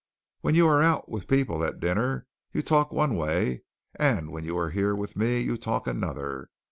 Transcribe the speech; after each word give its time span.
When 0.39 0.55
you 0.55 0.65
are 0.65 0.81
out 0.81 1.09
with 1.09 1.27
people 1.27 1.63
at 1.63 1.79
dinner, 1.79 2.25
you 2.53 2.63
talk 2.63 2.91
one 2.91 3.15
way, 3.15 3.61
and 3.93 4.31
when 4.31 4.43
you 4.43 4.57
are 4.57 4.71
here 4.71 4.95
with 4.95 5.15
me, 5.15 5.41
you 5.41 5.57
talk 5.57 5.85
another. 5.85 6.49